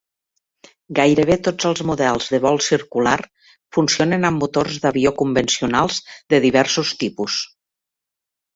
Gairebé 0.99 1.35
tots 1.47 1.67
els 1.71 1.83
models 1.89 2.29
de 2.35 2.39
vol 2.45 2.57
circular 2.69 3.13
funcionen 3.79 4.27
amb 4.31 4.43
motors 4.47 4.81
d'avió 4.87 5.15
convencionals 5.23 6.03
de 6.35 6.43
diversos 6.49 6.99
tipus. 7.05 7.41